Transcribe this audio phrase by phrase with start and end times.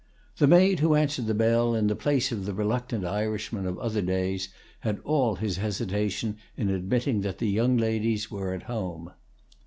[0.37, 4.01] The maid who answered the bell, in the place of the reluctant Irishman of other
[4.01, 9.11] days, had all his hesitation in admitting that the young ladies were at home.